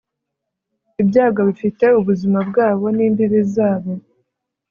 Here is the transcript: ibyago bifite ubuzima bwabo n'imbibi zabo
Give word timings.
ibyago 1.01 1.41
bifite 1.49 1.85
ubuzima 1.99 2.39
bwabo 2.49 2.85
n'imbibi 2.95 3.41
zabo 3.53 3.91